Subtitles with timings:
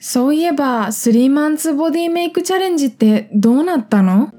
[0.00, 4.32] そういえば、3マンツボディメイクチャレンジってどうなったの？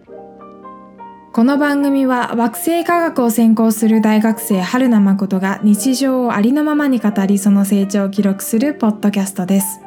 [1.33, 9.81] この番組は惑星科学を専攻する大学生春名誠が日常をありのままに語りその成長を記録するポッドキャストです。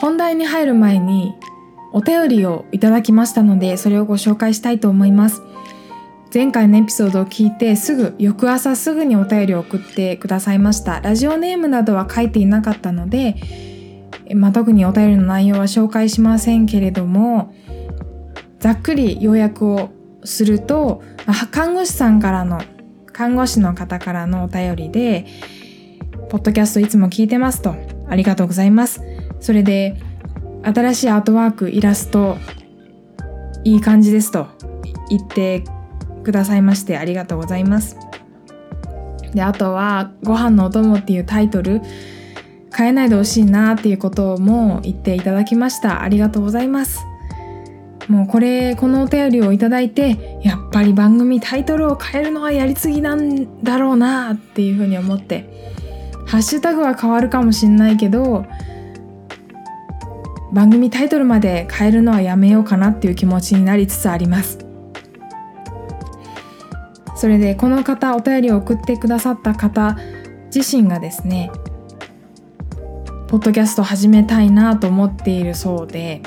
[0.00, 1.34] 本題に入る前に
[1.94, 5.40] お便りをいただきましたのでそれをご紹介したいと思います。
[6.36, 11.00] 前回のエピソードを聞いてすぐ翌朝すぐにお便りを送ってくださいました。
[11.00, 13.36] ラジオネームなどは書いていなかったので、
[14.34, 17.54] まあ、特にお便りの内容は紹介しませんけれども
[18.60, 19.88] ざっくり要約を
[20.24, 21.02] すると、
[21.52, 22.60] 看護師さんからの
[23.14, 25.24] 看護師の方からのお便りで
[26.28, 27.74] 「ポッドキャストいつも聞いてます」と
[28.10, 29.00] 「ありがとうございます」
[29.40, 29.96] それで
[30.64, 32.36] 新しいアートワークイラスト
[33.64, 34.48] いい感じですと
[35.08, 35.64] 言って
[36.26, 37.96] くださいましてありがとうございます。
[39.32, 41.80] で、あとは、ご飯のお供っていうタイトル、
[42.76, 46.02] 変えないでほしいなっていうことも言っていただきました。
[46.02, 47.06] ありがとうございます。
[48.08, 55.48] もうこれ、このお便りをいただいて、やっぱり番組タイトルを変えるのはやりすぎなんだろうなっていうふうに思って、
[56.26, 58.46] ハッシュタグは変わるかもしんないけど、
[60.52, 64.65] 番組タイトルまで変えるのはやめようかなっていう気持ちになりつつあります。
[67.26, 69.98] それでこの方お便りを送ってくださった方
[70.54, 71.50] 自身がですね
[73.26, 76.22] ポッドキャスト始めたいなと思っているそうで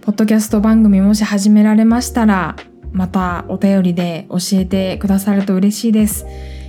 [0.00, 2.56] ポッドキャスト番組もし始められましたら
[2.92, 6.24] またお便りで教えてくださると嬉しいです。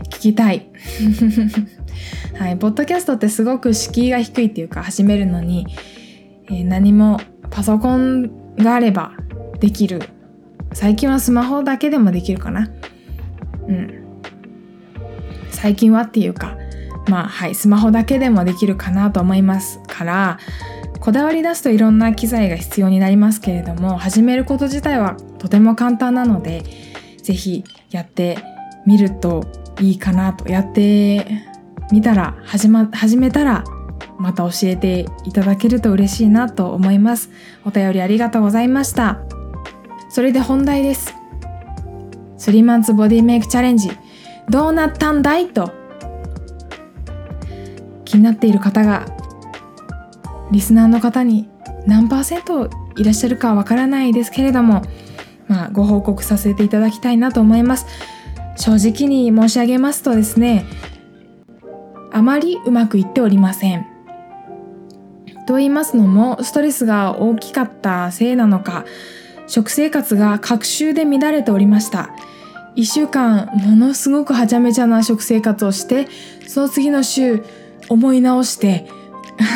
[0.09, 0.69] 聞きたい。
[2.37, 5.67] はい、ポッドキャストってすごく敷居が低いっていうか始めるのに、
[6.49, 9.13] えー、何もパソコンがあれば
[9.61, 10.16] できる
[10.73, 12.69] 最近はスマホだけでもできるかな。
[13.67, 14.03] うん。
[15.51, 16.57] 最近はっていうか、
[17.07, 20.39] まあはい、スマホだけでもできるかなと思いますから、
[20.99, 26.63] こだわり出すといろんな機材が必要になりますけれども、始めること自体はとても簡単なので、
[27.23, 28.37] ぜひやって
[28.85, 29.45] みると
[29.79, 30.49] いいかなと。
[30.49, 31.25] やって
[31.91, 33.63] みたら、始ま、始めたら、
[34.19, 37.29] また教えていただけると嬉しいなと思います。
[37.65, 39.26] お便りありがとうございました。
[40.17, 41.13] それで本題です。
[42.39, 43.91] 3マンツボディメイクチャレンジ
[44.49, 45.47] どうなったんだい？
[45.47, 45.71] と
[48.03, 49.05] 気になっている方が
[50.51, 51.47] リスナーの方に
[51.85, 54.81] 何パーセントいらっしゃるかわからないですけれども、
[55.47, 57.85] まあ、ご報告させていただきたいなと思います。
[58.55, 60.65] 正直に申し上げますとですね、
[62.11, 63.85] あまりうまくいっておりません。
[65.45, 68.83] と言いますのも、ストレスが大きかったせいなのか、
[69.47, 72.09] 食生活が隔週で乱れておりました。
[72.75, 76.07] 一週間ものすごくはちゃめちゃな食生活をして、
[76.47, 77.43] その次の週
[77.89, 78.87] 思い直して、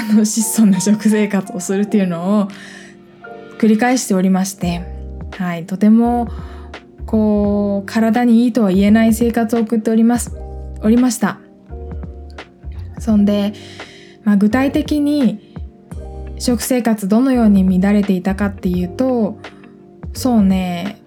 [0.09, 2.47] あの質素な食生活をするっていうのを
[3.59, 4.81] 繰り返しておりまして、
[5.37, 6.29] はい、とても
[7.05, 10.35] こう体にいいとは言えない生活を送っております、
[10.81, 11.39] おりました。
[12.97, 13.53] そんで、
[14.23, 15.53] まあ、具体的に
[16.37, 19.39] 食生活どのように乱れていたかっていうと
[20.13, 21.01] そうね。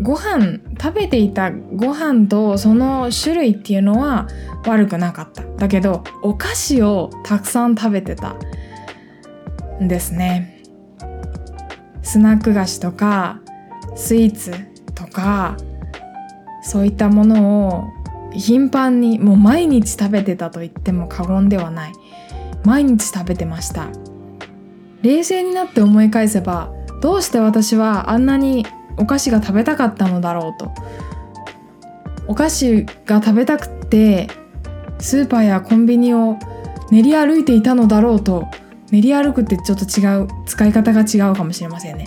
[0.00, 4.26] ご飯食べていたご飯とその種類っていうのは
[4.66, 5.44] 悪くなかった。
[5.56, 8.36] だけどお菓子をたくさん食べてた
[9.80, 10.62] んですね。
[12.02, 13.40] スナック菓子とか
[13.94, 14.52] スイーツ
[14.94, 15.56] とか
[16.62, 17.84] そういったものを
[18.32, 21.92] 頻繁にもう毎日食べてたと言っても過言ではない。
[22.64, 23.88] 毎日食べてました。
[25.04, 26.72] 冷静になって思い返せば
[27.02, 28.66] どうして私はあんなに
[28.96, 30.72] お菓子が食べたかったのだろうと。
[32.26, 34.28] お菓子が食べたくて
[34.98, 36.38] スーパーやコンビニを
[36.90, 38.48] 練り歩いていたのだろうと。
[38.90, 42.06] 練り歩くってちょっと違う使い方が違うかもしれませんね。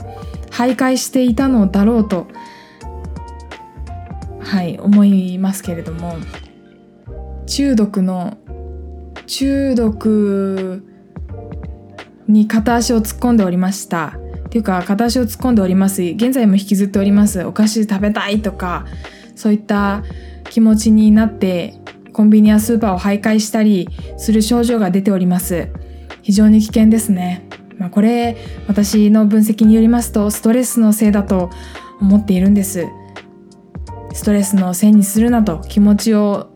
[0.50, 2.26] 徘徊していたのだろうと。
[4.40, 6.16] はい思いますけれども。
[7.46, 8.38] 中毒の
[9.28, 10.97] 中毒
[12.28, 14.18] に片足を突っ込んでおりました。
[14.48, 16.02] っていうか片足を突っ込んでおります。
[16.02, 17.44] 現在も引きずっております。
[17.44, 18.86] お菓子食べたいとか
[19.36, 20.04] そういった
[20.50, 21.76] 気持ちになって
[22.14, 25.68] コンビニやスーパーを徘徊したりする症状が出ております。
[26.22, 27.48] 非常に危険ですね、
[27.78, 28.36] まあ、これ
[28.68, 31.50] 私の分析によりますとストレスのせいだと
[32.02, 32.88] 思っているんです。
[34.14, 36.50] ストレスのせいにするなと気持ちを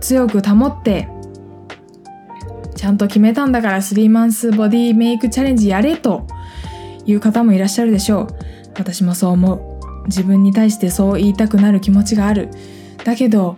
[0.00, 6.26] 強く保ってゃんと決めたんだから3マンスボディメイクチャレンジやれと
[7.04, 8.26] いう方もいらっしゃるでしょう。
[8.76, 10.06] 私もそう思う。
[10.06, 12.50] 自分に対してそう言いたくなる気持ちがある。
[13.04, 13.56] だけど、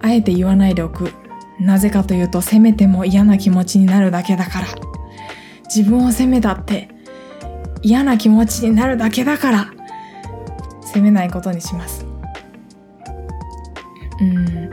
[0.00, 1.12] あえて言わないでおく。
[1.60, 4.66] なぜかというと責めても嫌な気持ちになるだけだから
[5.64, 6.88] 自分を責めたって
[7.82, 9.72] 嫌な気持ちになるだけだから
[10.82, 12.06] 責めないことにします
[14.20, 14.70] うん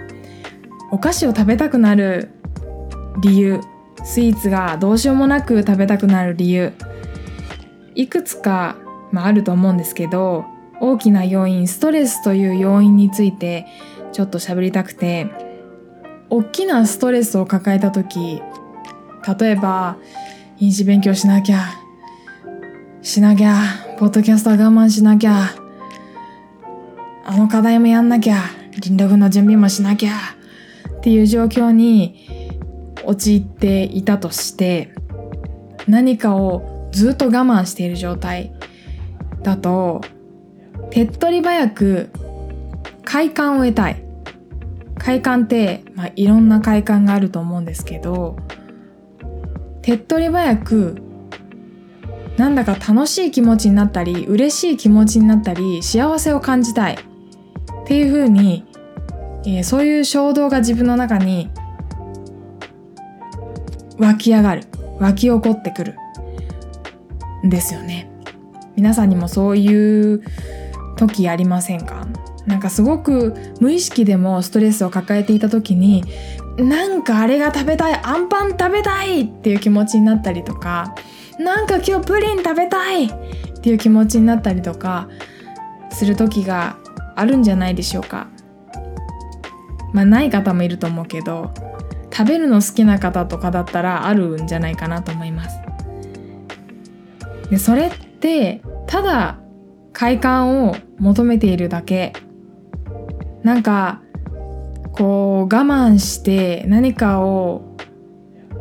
[0.92, 2.32] お菓子を食べたくなる
[3.20, 3.62] 理由。
[4.04, 6.74] スイーツがどうしようもなく食べたくなる理由。
[7.96, 8.78] いくつか、
[9.12, 10.46] まあ、あると思うんですけど
[10.80, 13.66] 大きな要因ストレスという要因について
[14.14, 15.48] ちょっと喋りたくて。
[16.30, 18.42] 大きなストレスを抱えた時
[19.40, 19.98] 例えば
[20.60, 21.70] 飲酒勉強しなきゃ
[23.02, 23.56] しなきゃ
[23.98, 25.52] ポッドキャストは我慢しなきゃ
[27.26, 28.42] あの課題もやんなきゃ
[28.80, 30.12] 臨読の準備もしなきゃ
[30.98, 32.47] っていう状況に
[33.08, 34.94] 陥っていたとして
[35.88, 38.54] 何かをずっと我慢している状態
[39.42, 40.02] だと
[40.92, 42.10] 手っ取り早く
[43.04, 44.08] 快感を得たい。
[44.98, 48.36] 快感って、まあ、いろんな快感があると思うんですけど
[49.82, 50.98] 手っ取り早く
[52.36, 56.98] なんだか楽しい気持ちになったり嬉しい気持ちになったり幸せを感じたいっ
[57.88, 58.66] ていうふうに、
[59.46, 61.50] えー、そういう衝動が自分の中に
[63.98, 64.64] 湧き上がる。
[65.00, 65.96] 湧き起こってくる
[67.46, 68.10] んですよね。
[68.76, 70.24] 皆さんにもそういう
[70.98, 72.08] 時ありませんか？
[72.46, 76.04] なんかすごく無意識でもストレスを抱えていた時に
[76.58, 80.96] なんかあれが食べたいアンパン食べたいっていう気持ちになったりとか
[81.40, 83.10] なんか今日プリン食べたいっ
[83.62, 85.10] ていう気持ちになったりとか
[85.92, 86.78] する時が
[87.16, 88.28] あるんじゃないでしょうか。
[89.94, 91.52] まあない方もいると思うけど
[92.18, 95.60] 食べるの好きな方とかだったらあるんじゃないかなと思います。
[97.52, 99.38] でそれってただ
[99.94, 102.14] 快感を求めているだけ。
[103.44, 104.02] なんか
[104.94, 107.78] こう我慢して何かを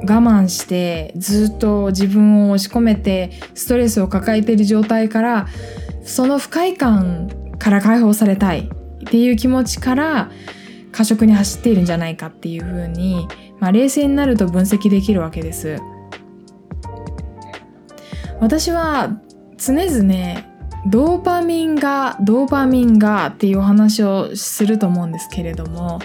[0.00, 5.47] 我慢してずっと自分を押し込めてストレスを抱えている状態から
[6.05, 8.69] その不快感から解放されたいっ
[9.06, 10.31] ていう気持ちから
[10.93, 13.29] 過食に走っているんじゃないかっていうふうに、
[13.61, 15.81] まあ、冷静になると分析できるわけです。
[18.41, 19.19] 私は
[19.56, 20.56] 常々
[20.87, 25.99] ドーパミンがドーパミンがっていうお話をすると思うんですけれども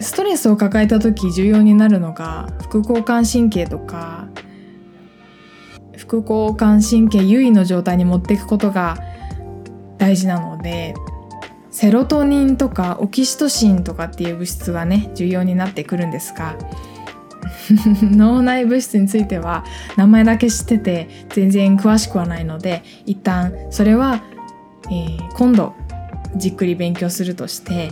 [0.00, 4.28] ストレスを抱えた時重要になるのが副交感神経とか
[5.96, 8.96] 副交感神経優位の状態に持っていくことが
[9.98, 10.94] 大事なので
[11.76, 16.56] セロトニンとかオキシトシンとかっていう物質がね重要になってくるんですが
[18.00, 19.62] 脳内物質については
[19.94, 24.22] 名前だけ知ってて全然詳しくはないので一旦それは、
[24.86, 25.74] えー、今度
[26.34, 27.90] じっくり勉強するとして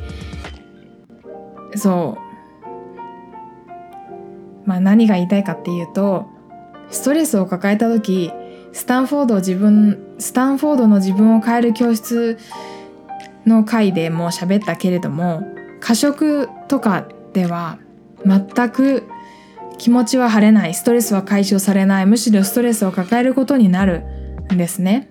[1.77, 2.25] そう。
[4.67, 6.25] まあ何が言いたいかっていうと
[6.89, 8.33] ストレスを抱えた時
[8.73, 12.39] スタンフォード自分スタンフォードの自分を変える教室
[13.46, 15.43] の回でも喋ったけれども
[15.81, 17.79] 過食とかでは
[18.25, 19.05] 全く
[19.76, 24.05] 気持ちは晴れないストレスは解消されないむしろストレスを抱えることになる
[24.52, 25.11] んですね。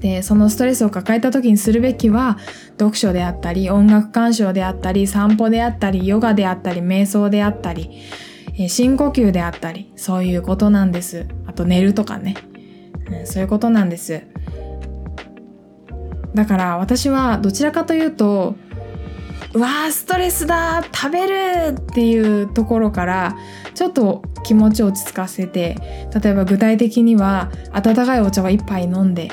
[0.00, 2.38] でそのストレスを抱えた時にするべきは
[2.78, 8.02] 読書であったり音楽鑑賞であったり散歩であったりヨガであったり瞑想であったり
[8.68, 11.26] 深呼吸であったりそういうことなんです。
[11.46, 12.36] あと寝るとかね、
[13.10, 14.22] うん、そういうことなんです。
[16.38, 18.54] だから私はどちらかというと
[19.54, 23.36] うわーストレスだ食べるっていうところから
[23.74, 25.74] ちょっと気持ちを落ち着かせて
[26.14, 29.32] 例えば具体的には温かいお茶を一杯飲んで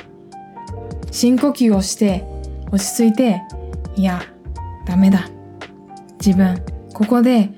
[1.12, 2.25] 深呼吸をして
[2.71, 3.43] 落ち着いて
[3.95, 4.24] いや
[4.88, 5.29] ダメだ
[6.17, 6.59] 自分
[6.95, 7.51] ここで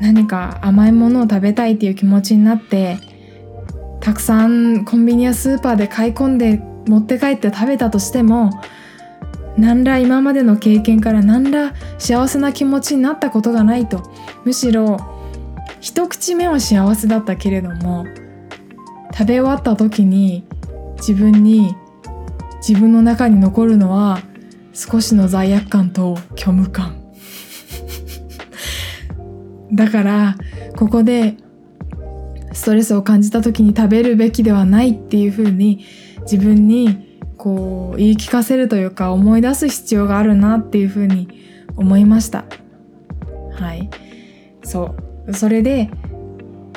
[0.00, 2.96] 何か甘いものを食べたいっていう気持ちになって
[4.00, 8.50] たくさんコンビニやスーパーで買い込んで持って帰って食べたとしても
[9.56, 14.02] 何ら今までの経験から何ら幸せな気持ちになったことがないと
[14.44, 14.98] むしろ
[15.80, 18.06] 一口目は幸せだったけれども
[19.12, 20.44] 食べ終わった時に
[20.96, 21.74] 自分に
[22.66, 24.20] 自分の中に残るのは
[24.74, 26.96] 少しの罪悪感と虚無感。
[29.72, 30.36] だから
[30.76, 31.36] ここで
[32.52, 35.84] ストレスを感じた時に食べるべきではないっていうふうに
[36.30, 41.28] 自分にこう言い聞かせるというか思い出す必要があるなっていうふうに
[41.76, 42.44] 思いました。
[43.52, 43.88] はい。
[44.64, 44.94] そ
[45.26, 45.34] う。
[45.34, 45.90] それで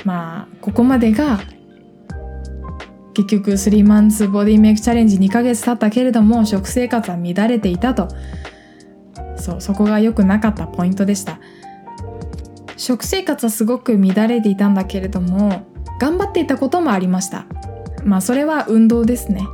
[0.05, 1.39] まあここまでが
[3.13, 8.07] 結局3マンスボディメイクチャレンジ2ヶ月経ったけれども食生活は乱れていたと。
[9.35, 9.61] そそう。
[9.61, 11.39] そこが良くなかったポイントでした。
[12.77, 15.67] 食生活はすごく乱れていたんだけれども
[15.99, 17.45] 頑張っていたこともありました。
[18.05, 19.47] まあそれは運動ですね。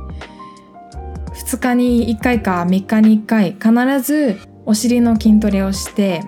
[1.34, 6.22] 2日に1回か3日に1回必ずお尻の筋トレをして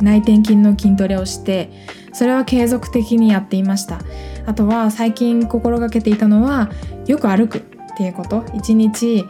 [0.00, 1.70] 内転筋の筋トレをして
[2.12, 4.00] それは継続的にやっていました。
[4.46, 6.70] あとは最近心がけていたのは
[7.06, 7.62] よく歩くっ
[7.96, 8.40] ていうこと。
[8.40, 9.24] 1日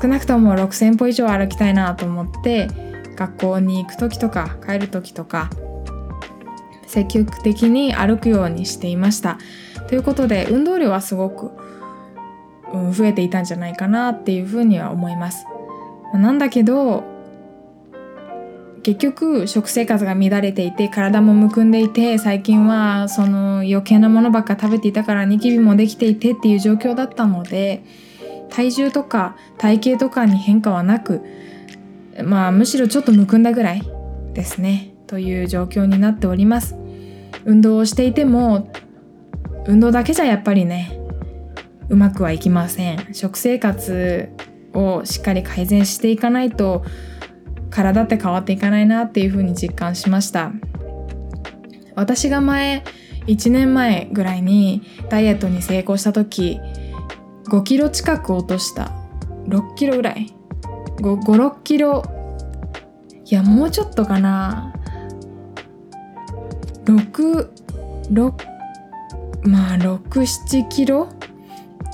[0.00, 2.68] 少なくとも6,000歩以上歩きたいなと思って
[3.16, 5.50] 学校に行く時とか帰る時とか
[6.86, 9.38] 積極的に歩くようにしていました。
[9.88, 11.50] ということで運動量はすごく、
[12.72, 15.46] 増えていたんじゃないかなっていうふうには思います。
[16.12, 17.04] なんだけど
[18.82, 27.84] 結局食生活が乱れていて体もむくんでいて最近はその余計なものばっか食べていたからニキビもできていてっていう状況だったので
[28.48, 31.22] 体重とか体型とかに変化はなく
[32.24, 33.82] まあむしろちょっとむくんだぐらい
[34.32, 36.76] ですねという状況になっております
[37.44, 38.72] 運動をしていても
[39.66, 40.97] 運動だけじゃやっぱりね
[41.88, 43.14] うまくはいきません。
[43.14, 44.28] 食生活
[44.74, 46.84] をしっかり改善していかないと
[47.70, 50.52] 体って変わっていかないなっていうふうに実感しました。
[51.94, 52.84] 私が前
[53.26, 56.60] 1年前ぐらいにダイエットに成功した時
[57.46, 58.92] 5キロ近く落とした。
[59.46, 60.34] 6キロぐらい。
[60.98, 62.02] 56キロ。
[63.24, 64.72] いやもうちょっとかな。
[66.84, 68.32] 66
[69.42, 71.08] まあ67キロ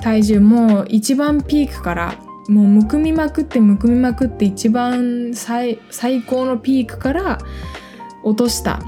[0.05, 2.15] 体重も一番ピークから
[2.51, 5.79] もうむくみまくってむくみまくって一番最
[6.27, 7.39] 高のピークから
[8.23, 8.83] 落とした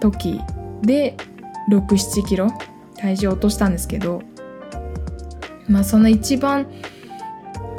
[0.00, 0.40] 時
[0.82, 1.16] で
[1.70, 2.48] 67キロ
[2.96, 4.22] 体重落としたんですけど
[5.68, 6.66] まあその一番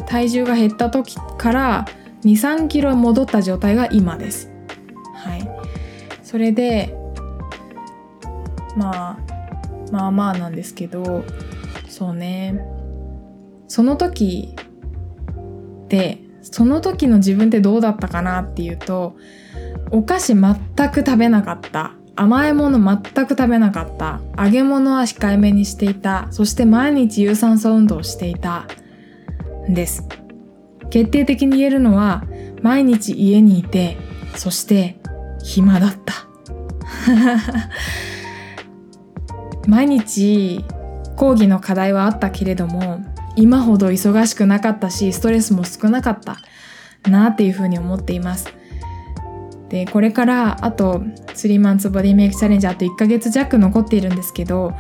[0.06, 1.86] 体重が減った時から
[2.24, 4.50] 23キロ戻った状態が今です。
[5.13, 5.50] はい、
[6.24, 6.96] それで
[8.77, 9.17] まあ
[9.91, 11.25] まあまあなんですけど
[11.89, 12.76] そうね
[13.68, 14.56] その時
[15.90, 19.18] でその時の自分ってどうだったかなっていうと
[19.92, 20.56] お菓子全
[20.92, 21.94] く食べなかった。
[22.20, 24.22] 甘いもの全く食べなかった。
[24.44, 26.28] 揚げ物は控えめにしていた。
[26.32, 28.68] そして毎日有酸素運動をしていた。
[29.70, 30.08] んです。
[30.90, 32.24] 決定的に言えるのは
[32.62, 33.98] 毎日家にいて
[34.36, 34.98] そして
[35.44, 36.28] 暇だった。
[39.68, 40.64] 毎日
[41.18, 43.02] 講義の課題はあったけれども
[43.38, 46.38] 今ほど忙しくなかったしストレスも少なかった
[47.10, 48.53] なっていうふうに思っています。
[49.70, 51.03] でこれからあと
[51.34, 54.74] 3マンツボディメイクチャレンジあと1ヶ月弱残っているんですけど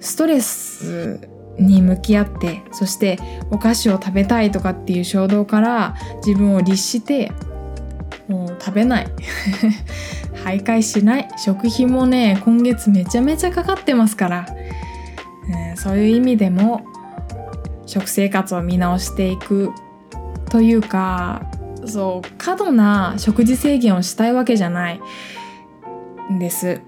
[0.00, 1.28] ストレス
[1.58, 3.18] に向き合ってそして
[3.50, 7.32] お菓子を食べたいとかっていう衝動から自分を律して
[8.28, 9.08] もう食べない。
[10.44, 11.28] 徘徊しない。
[11.36, 14.46] 食費もね今月めちゃめちゃかかってますから、
[15.50, 16.84] えー、そういう意味でも
[17.90, 19.72] 食生活を見直していく
[20.48, 21.42] というか
[21.84, 25.00] そう過度な食事制限をしたいわけじゃない
[26.32, 26.82] んです。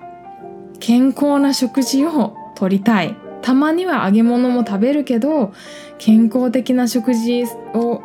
[0.79, 3.17] 健康な食事をとりたい。
[3.41, 5.53] たまには揚げ物も食べるけど
[5.99, 8.03] 健康的な食事を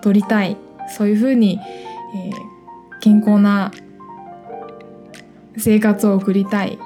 [0.00, 0.56] とりたい。
[0.96, 1.60] そういうふうに、
[2.14, 3.70] えー、健康な
[5.58, 6.78] 生活を送りたい。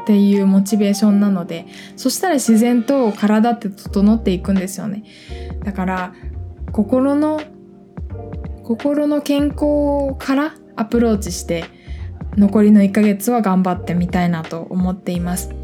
[0.00, 5.04] っていうモチベーションなのでそしたら自然と体って整っていくんですよね。
[5.64, 6.14] だから
[6.72, 7.40] 心の
[8.62, 11.64] 心の健康からアプローチして
[12.36, 15.54] 残りの1ヶ月は頑張ってみたいなと思っています。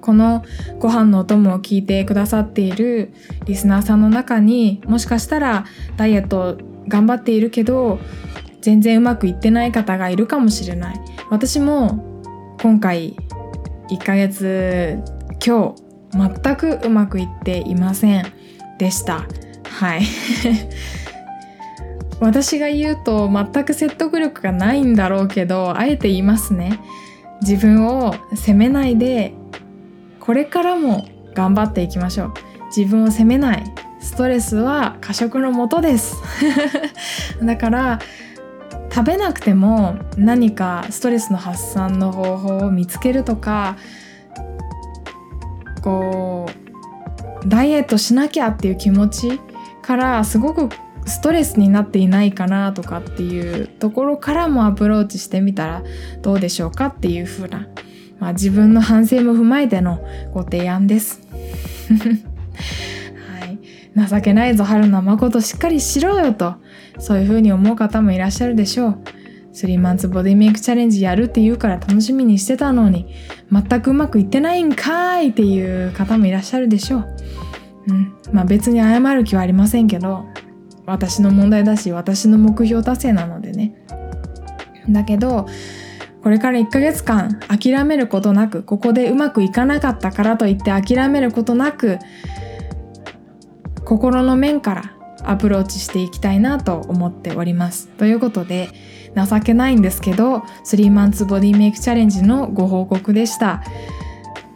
[0.00, 0.42] この
[0.78, 3.12] ご飯のお供を聞いてくださっている
[3.44, 5.66] リスナーさんの中にもしかしたら
[5.98, 6.56] ダイエット
[6.88, 7.98] 頑張っているけど
[8.62, 11.00] 全然うまくいってない方がいるかもしれない。
[11.30, 12.07] 私も
[12.60, 13.14] 今回
[13.88, 14.98] 1ヶ月
[15.44, 15.76] 今
[16.10, 18.32] 日全くうまくいっていません
[18.78, 19.26] でした。
[19.64, 20.02] はい。
[22.20, 26.80] 私が言うと全く説得力がないんだろうけどあえて言いますね。
[27.42, 29.34] 自分を責めないで
[30.18, 32.32] これからも頑張っていきましょう。
[32.76, 33.64] 自分を責めない。
[34.00, 36.16] ストレスは過食のもとです。
[37.40, 38.00] だから
[38.90, 43.76] 食べなくても何かストレスの発散の方法を見つけるとか
[45.82, 46.48] こ
[47.44, 49.40] うダイエットしなきゃっていう気持ち
[49.82, 50.68] からすごく
[51.06, 55.82] ストレスになっていないかなとかっていうところからもアプローチしてみたら
[56.20, 57.66] どうでしょうかっていう風な、
[58.18, 60.00] まあ、自分の反省も踏まえての
[60.32, 61.20] ご提案です。
[64.06, 66.56] 情けないぞ春菜誠しっかりしろよと
[66.98, 68.98] そういうふうに思う方もいらっしゃるでしょう。
[69.54, 73.12] 3マンツボディメイクチャレンジやるって言うから楽しみにしてたのに
[73.50, 77.06] 全くうまくいってないんかいっていう方もいらっしゃるでしょう。
[77.88, 78.14] うん。
[78.32, 80.26] まあ別に謝る気はありませんけど
[80.86, 83.74] 私の問題だし私の目標達成なのでね。
[84.88, 85.46] だけど
[86.22, 91.98] これから1ヶ月間諦めることなくここでうまくいかなかったからといって諦めることなく
[93.88, 94.92] 心の面から
[95.24, 97.88] アプローチしていきたいなと思っております。
[97.88, 98.68] ということで
[99.16, 103.62] 情けないんですけど3マンツボディメイクチャレンジのご報告でした。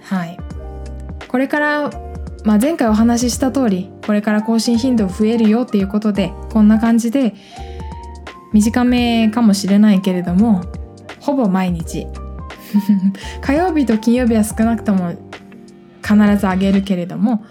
[0.02, 0.36] はい。
[1.28, 1.90] これから、
[2.44, 7.34] まあ、前回お話しした通りこれから更新頻度増えるよっていうことでこんな感じで
[8.52, 10.60] 短めかもしれないけれども
[11.20, 12.06] ほぼ毎日
[13.40, 15.14] 火曜日と金曜日は少なくとも
[16.02, 17.44] 必ずあげるけれども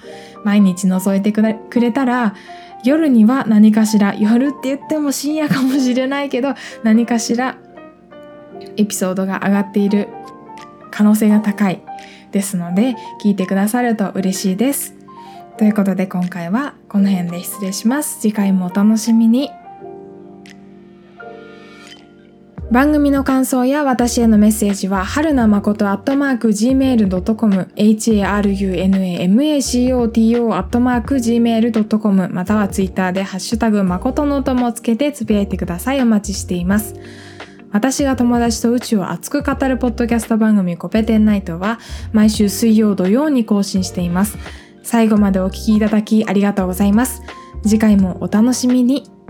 [0.43, 2.36] 毎日覗いてくれたら
[2.83, 7.57] 夜には何かしら夜って言っても深夜かもしれないけど何かしら
[8.77, 10.07] エピソードが上がっている
[10.89, 11.81] 可能性が高い
[12.31, 14.95] ですので聞いてくださると嬉しいです。
[15.57, 18.19] ということで今回はこの辺で失礼します。
[18.21, 19.50] 次回もお楽しみに。
[22.72, 36.01] 番組の感想や私へのメッセージは、はるなまことアットマーク gmail.com、harunamacoto アットマーク gmail.com、またはツイッターでハッシュタグまことのともつけてつぶやいてください。
[36.01, 36.96] お待ちしています。
[37.74, 41.78] 私が友達と宇宙を熱く語るポッドキャスト番組コペテンナイトは
[42.13, 44.38] 毎週水曜土曜に更新しています。
[44.82, 47.22] 最後までお聴きいただきありがとうございます。
[47.63, 49.21] 次回もお楽しみに。